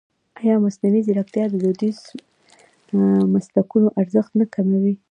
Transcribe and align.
ایا 0.41 0.55
مصنوعي 0.63 1.01
ځیرکتیا 1.07 1.43
د 1.49 1.55
دودیزو 1.61 2.17
مسلکونو 3.33 3.87
ارزښت 4.01 4.31
نه 4.39 4.45
کموي؟ 4.53 4.93